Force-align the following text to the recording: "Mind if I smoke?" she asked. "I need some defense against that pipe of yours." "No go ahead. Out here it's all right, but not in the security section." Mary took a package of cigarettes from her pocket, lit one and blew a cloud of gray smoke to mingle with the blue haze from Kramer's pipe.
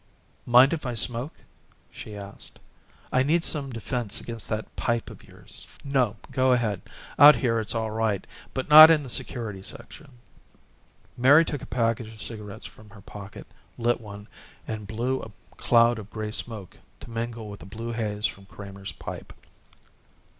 "Mind 0.47 0.73
if 0.73 0.83
I 0.83 0.95
smoke?" 0.95 1.33
she 1.91 2.17
asked. 2.17 2.57
"I 3.13 3.21
need 3.21 3.43
some 3.43 3.71
defense 3.71 4.19
against 4.19 4.49
that 4.49 4.75
pipe 4.75 5.11
of 5.11 5.23
yours." 5.23 5.67
"No 5.83 6.15
go 6.31 6.53
ahead. 6.53 6.81
Out 7.19 7.35
here 7.35 7.59
it's 7.59 7.75
all 7.75 7.91
right, 7.91 8.25
but 8.55 8.67
not 8.67 8.89
in 8.89 9.03
the 9.03 9.09
security 9.09 9.61
section." 9.61 10.09
Mary 11.15 11.45
took 11.45 11.61
a 11.61 11.67
package 11.67 12.11
of 12.15 12.19
cigarettes 12.19 12.65
from 12.65 12.89
her 12.89 13.01
pocket, 13.01 13.45
lit 13.77 14.01
one 14.01 14.27
and 14.67 14.87
blew 14.87 15.21
a 15.21 15.31
cloud 15.57 15.99
of 15.99 16.09
gray 16.09 16.31
smoke 16.31 16.79
to 17.01 17.11
mingle 17.11 17.47
with 17.47 17.59
the 17.59 17.67
blue 17.67 17.91
haze 17.91 18.25
from 18.25 18.47
Kramer's 18.47 18.93
pipe. 18.93 19.31